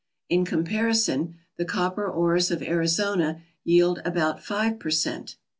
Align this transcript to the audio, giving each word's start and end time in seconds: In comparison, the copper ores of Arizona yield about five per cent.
In 0.29 0.45
comparison, 0.45 1.35
the 1.57 1.63
copper 1.63 2.07
ores 2.07 2.49
of 2.49 2.63
Arizona 2.63 3.43
yield 3.63 4.01
about 4.03 4.43
five 4.43 4.79
per 4.79 4.89
cent. 4.89 5.35